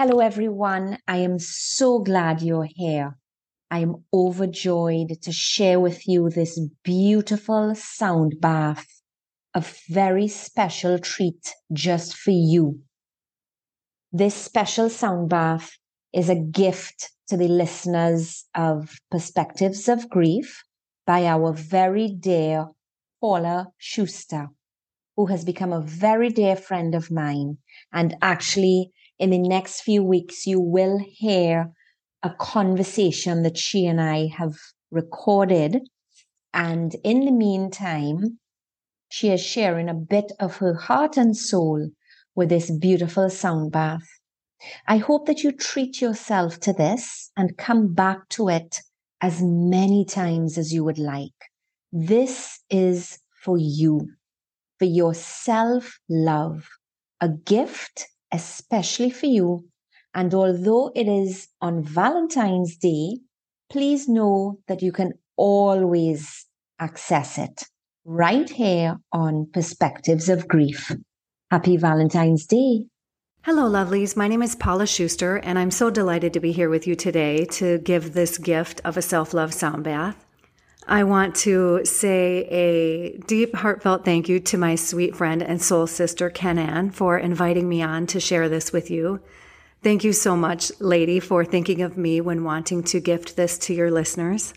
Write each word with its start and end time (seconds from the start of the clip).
Hello, 0.00 0.20
everyone. 0.20 0.98
I 1.08 1.16
am 1.16 1.40
so 1.40 1.98
glad 1.98 2.40
you're 2.40 2.68
here. 2.72 3.18
I 3.68 3.80
am 3.80 4.04
overjoyed 4.14 5.20
to 5.22 5.32
share 5.32 5.80
with 5.80 6.06
you 6.06 6.30
this 6.30 6.56
beautiful 6.84 7.74
sound 7.74 8.40
bath, 8.40 8.86
a 9.54 9.64
very 9.88 10.28
special 10.28 11.00
treat 11.00 11.52
just 11.72 12.14
for 12.14 12.30
you. 12.30 12.78
This 14.12 14.36
special 14.36 14.88
sound 14.88 15.30
bath 15.30 15.72
is 16.14 16.28
a 16.28 16.36
gift 16.36 17.10
to 17.26 17.36
the 17.36 17.48
listeners 17.48 18.44
of 18.54 19.00
Perspectives 19.10 19.88
of 19.88 20.08
Grief 20.08 20.62
by 21.08 21.26
our 21.26 21.52
very 21.52 22.08
dear 22.08 22.68
Paula 23.20 23.72
Schuster, 23.78 24.46
who 25.16 25.26
has 25.26 25.44
become 25.44 25.72
a 25.72 25.82
very 25.82 26.28
dear 26.28 26.54
friend 26.54 26.94
of 26.94 27.10
mine 27.10 27.58
and 27.92 28.14
actually 28.22 28.92
in 29.18 29.30
the 29.30 29.38
next 29.38 29.80
few 29.80 30.02
weeks, 30.02 30.46
you 30.46 30.60
will 30.60 30.98
hear 30.98 31.72
a 32.22 32.30
conversation 32.30 33.42
that 33.42 33.58
she 33.58 33.86
and 33.86 34.00
I 34.00 34.28
have 34.36 34.56
recorded. 34.90 35.80
And 36.54 36.94
in 37.04 37.24
the 37.24 37.32
meantime, 37.32 38.38
she 39.08 39.30
is 39.30 39.40
sharing 39.40 39.88
a 39.88 39.94
bit 39.94 40.32
of 40.38 40.56
her 40.56 40.74
heart 40.74 41.16
and 41.16 41.36
soul 41.36 41.90
with 42.34 42.48
this 42.48 42.70
beautiful 42.70 43.30
sound 43.30 43.72
bath. 43.72 44.06
I 44.86 44.98
hope 44.98 45.26
that 45.26 45.42
you 45.42 45.52
treat 45.52 46.00
yourself 46.00 46.60
to 46.60 46.72
this 46.72 47.30
and 47.36 47.56
come 47.56 47.94
back 47.94 48.28
to 48.30 48.48
it 48.48 48.80
as 49.20 49.40
many 49.42 50.04
times 50.04 50.58
as 50.58 50.72
you 50.72 50.84
would 50.84 50.98
like. 50.98 51.32
This 51.92 52.60
is 52.70 53.18
for 53.42 53.56
you, 53.56 54.10
for 54.78 54.84
your 54.84 55.14
self 55.14 55.98
love, 56.08 56.68
a 57.20 57.28
gift 57.28 58.08
especially 58.32 59.10
for 59.10 59.26
you. 59.26 59.66
And 60.14 60.32
although 60.34 60.90
it 60.94 61.06
is 61.08 61.48
on 61.60 61.82
Valentine's 61.82 62.76
Day, 62.76 63.18
please 63.70 64.08
know 64.08 64.58
that 64.68 64.82
you 64.82 64.92
can 64.92 65.12
always 65.36 66.46
access 66.78 67.38
it 67.38 67.64
right 68.04 68.48
here 68.48 68.96
on 69.12 69.48
Perspectives 69.52 70.28
of 70.28 70.48
Grief. 70.48 70.92
Happy 71.50 71.76
Valentine's 71.76 72.46
Day. 72.46 72.86
Hello, 73.42 73.70
lovelies. 73.70 74.16
My 74.16 74.28
name 74.28 74.42
is 74.42 74.56
Paula 74.56 74.86
Schuster, 74.86 75.36
and 75.36 75.58
I'm 75.58 75.70
so 75.70 75.90
delighted 75.90 76.32
to 76.32 76.40
be 76.40 76.52
here 76.52 76.68
with 76.68 76.86
you 76.86 76.94
today 76.94 77.44
to 77.46 77.78
give 77.78 78.12
this 78.12 78.36
gift 78.36 78.80
of 78.84 78.96
a 78.96 79.02
self 79.02 79.32
love 79.32 79.54
sound 79.54 79.84
bath. 79.84 80.27
I 80.86 81.04
want 81.04 81.34
to 81.36 81.84
say 81.84 82.46
a 82.50 83.18
deep, 83.26 83.54
heartfelt 83.54 84.04
thank 84.04 84.28
you 84.28 84.40
to 84.40 84.56
my 84.56 84.74
sweet 84.74 85.14
friend 85.16 85.42
and 85.42 85.60
soul 85.60 85.86
sister, 85.86 86.30
Ken 86.30 86.58
Ann, 86.58 86.90
for 86.90 87.18
inviting 87.18 87.68
me 87.68 87.82
on 87.82 88.06
to 88.08 88.20
share 88.20 88.48
this 88.48 88.72
with 88.72 88.90
you. 88.90 89.20
Thank 89.82 90.02
you 90.02 90.12
so 90.12 90.36
much, 90.36 90.72
lady, 90.80 91.20
for 91.20 91.44
thinking 91.44 91.82
of 91.82 91.96
me 91.96 92.20
when 92.20 92.42
wanting 92.42 92.82
to 92.84 93.00
gift 93.00 93.36
this 93.36 93.58
to 93.58 93.74
your 93.74 93.90
listeners. 93.90 94.54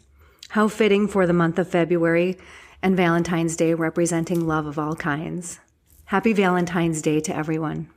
How 0.50 0.68
fitting 0.68 1.08
for 1.08 1.28
the 1.28 1.34
month 1.34 1.60
of 1.60 1.70
February 1.70 2.38
and 2.82 2.98
Valentine's 2.98 3.56
Day 3.56 3.74
representing 3.74 4.48
love 4.48 4.66
of 4.66 4.80
all 4.80 4.96
kinds. 4.96 5.60
Happy 6.06 6.34
Valentine's 6.34 7.02
Day 7.02 7.20
to 7.22 7.36
everyone. 7.36 7.90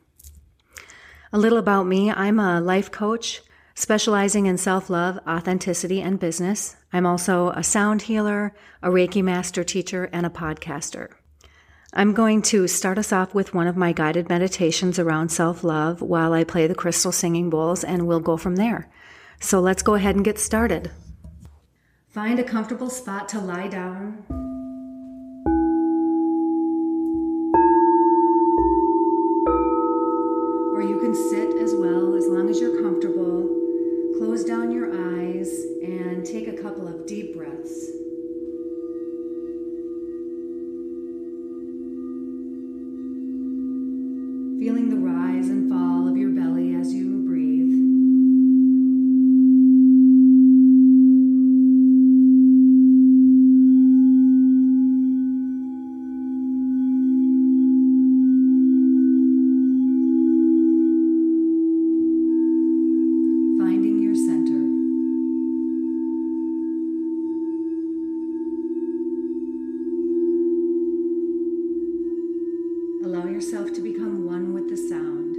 A 1.33 1.39
little 1.39 1.59
about 1.59 1.85
me 1.85 2.11
I'm 2.11 2.39
a 2.39 2.61
life 2.61 2.91
coach 2.91 3.43
specializing 3.75 4.47
in 4.47 4.57
self 4.57 4.89
love, 4.89 5.19
authenticity, 5.27 6.01
and 6.01 6.19
business. 6.19 6.77
I'm 6.93 7.07
also 7.07 7.51
a 7.51 7.63
sound 7.63 8.03
healer, 8.03 8.55
a 8.83 8.89
Reiki 8.89 9.23
master 9.23 9.65
teacher, 9.65 10.09
and 10.13 10.25
a 10.25 10.31
podcaster. 10.31 11.11
I'm 11.93 12.13
going 12.13 12.43
to 12.43 12.67
start 12.67 12.99
us 12.99 13.13
off 13.13 13.35
with 13.35 13.55
one 13.55 13.69
of 13.69 13.77
my 13.77 13.93
guided 13.93 14.29
meditations 14.29 14.99
around 14.99 15.29
self 15.29 15.63
love 15.63 16.03
while 16.03 16.33
I 16.33 16.45
play 16.45 16.67
the 16.67 16.75
crystal 16.75 17.13
singing 17.13 17.51
bowls, 17.51 17.85
and 17.85 18.07
we'll 18.07 18.21
go 18.21 18.37
from 18.37 18.57
there. 18.57 18.91
So 19.41 19.61
let's 19.61 19.83
go 19.83 19.95
ahead 19.95 20.17
and 20.17 20.25
get 20.25 20.39
started. 20.39 20.91
Find 22.09 22.39
a 22.39 22.45
comfortable 22.45 22.91
spot 22.91 23.29
to 23.31 23.41
lie 23.41 23.69
down. 23.69 24.25
Or 30.75 30.83
you 30.83 30.99
can 31.01 31.15
sit 31.15 31.57
as 31.63 31.75
well 31.75 32.15
as 32.15 32.27
long 32.27 32.49
as 32.49 32.61
you're 32.61 32.81
comfortable. 32.83 33.44
Close 34.19 34.45
down 34.45 34.71
your 34.71 34.93
eyes 34.93 35.65
and 35.83 36.25
take 36.25 36.47
a 36.47 36.53
couple 36.53 36.87
of 36.87 37.05
deep 37.05 37.35
breaths. 37.35 38.04
Allow 73.05 73.27
yourself 73.27 73.71
to 73.75 73.83
become 73.83 74.25
one 74.25 74.55
with 74.55 74.71
the 74.71 74.79
sound. 74.79 75.37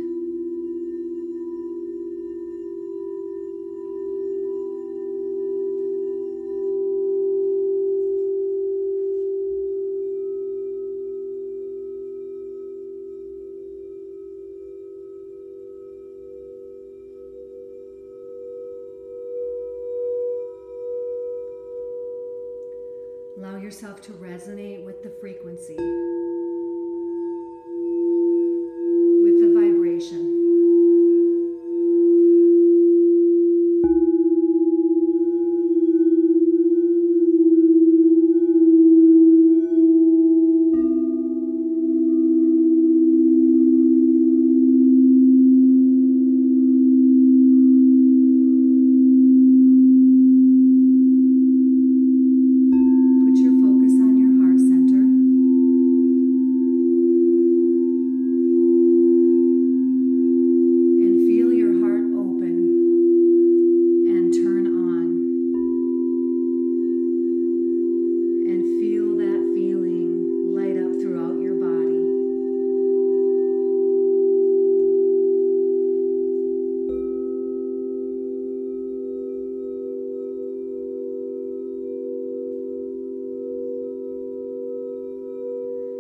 Allow 23.40 23.58
yourself 23.58 24.02
to 24.04 24.12
resonate 24.14 24.84
with 24.84 25.02
the 25.02 25.10
frequency, 25.10 25.76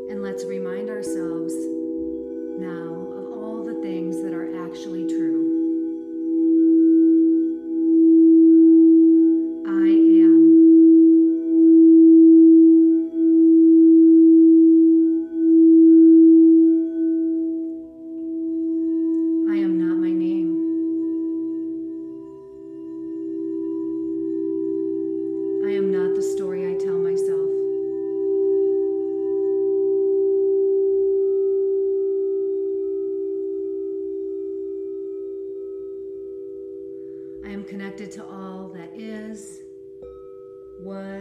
And 0.09 0.21
let's 0.21 0.45
remind 0.45 0.89
ourselves 0.89 1.53
now 2.59 3.07
of 3.17 3.31
all 3.31 3.63
the 3.65 3.81
things 3.81 4.21
that 4.21 4.33
are 4.33 4.65
actually 4.67 5.07
true. 5.07 5.44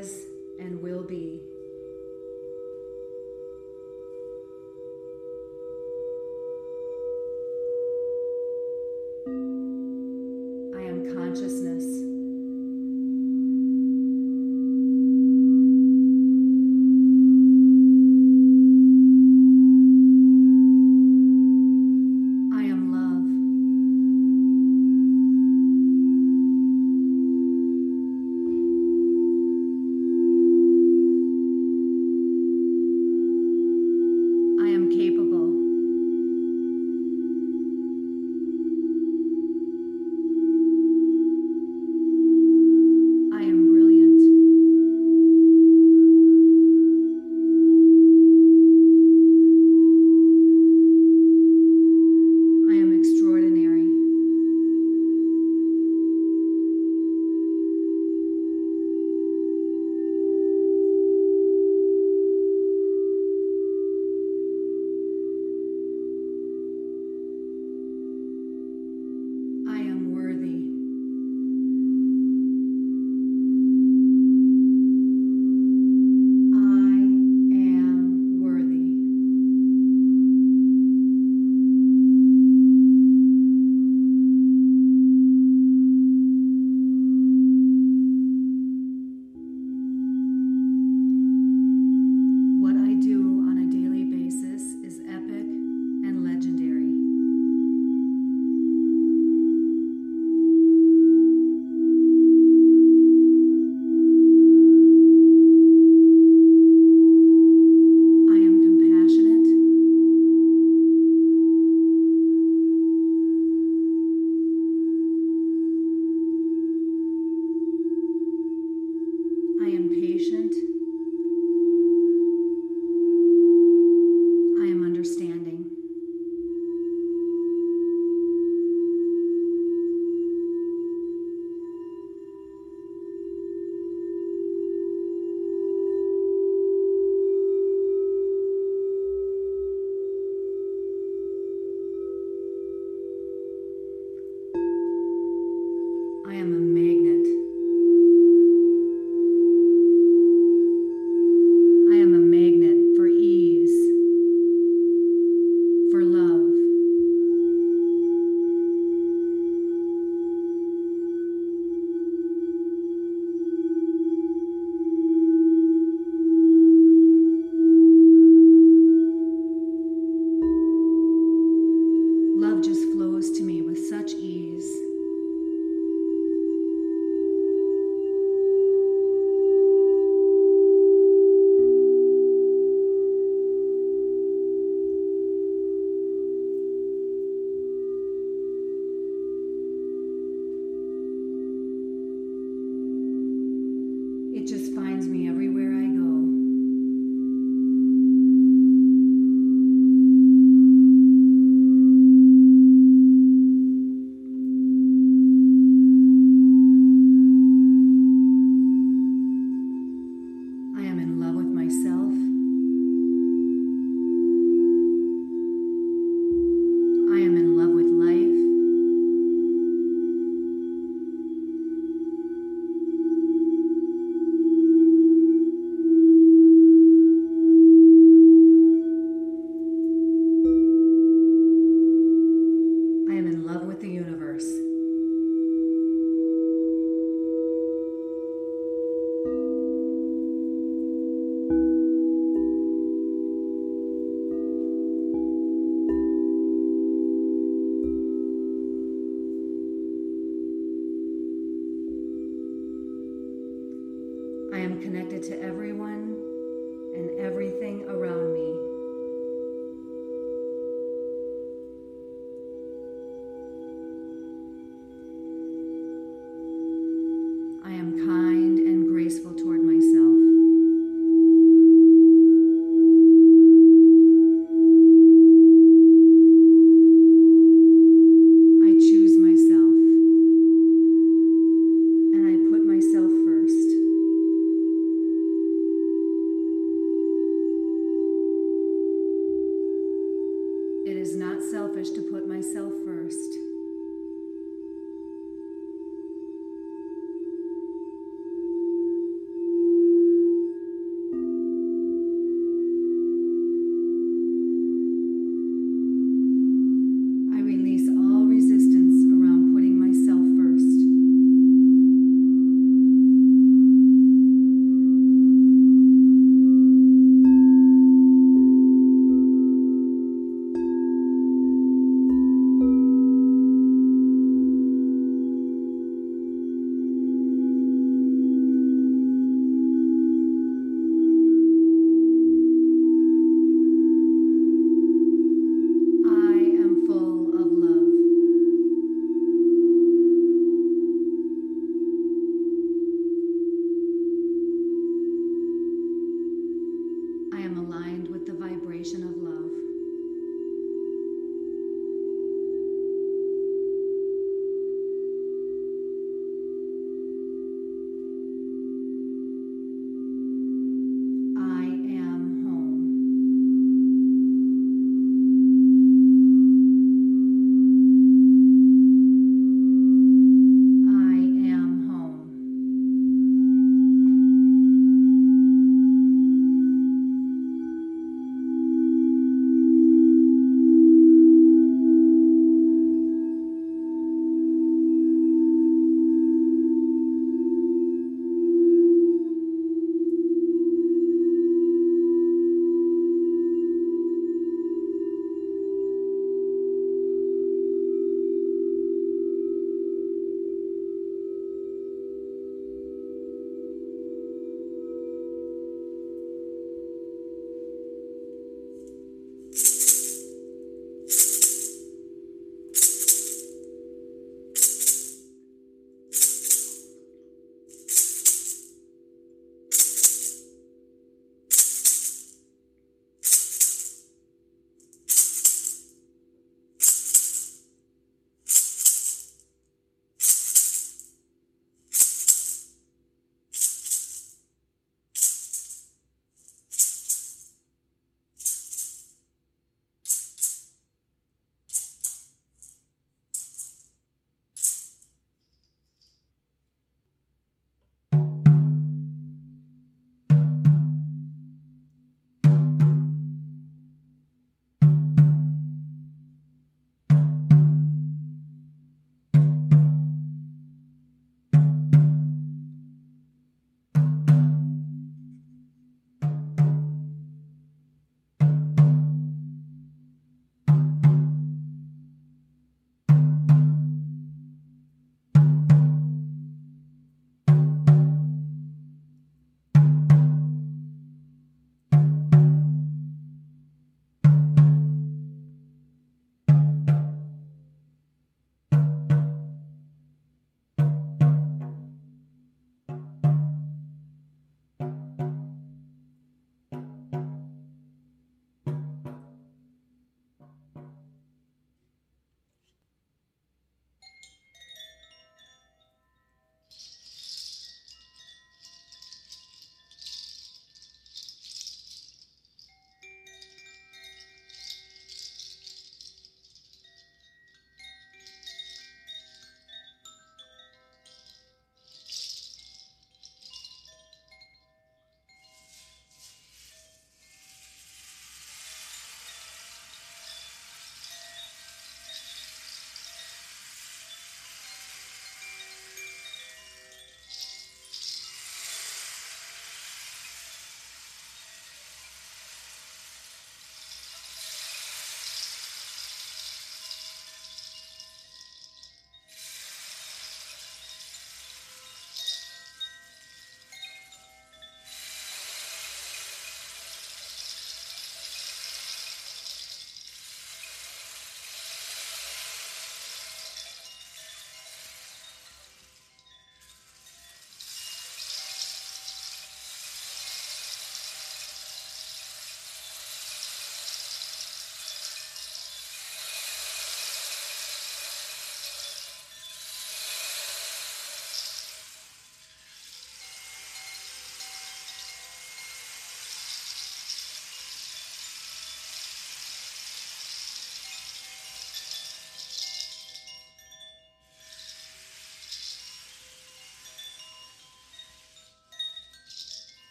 Was, 0.00 0.26
and 0.58 0.80
will 0.82 1.02
be. 1.02 1.40